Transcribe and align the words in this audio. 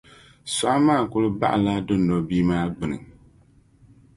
Sɔɣu 0.55 0.79
maa 0.85 1.01
kuli 1.11 1.29
baɣila 1.39 1.73
duuno 1.87 2.15
bia 2.27 2.43
maa 2.49 2.65
gbini. 2.75 2.97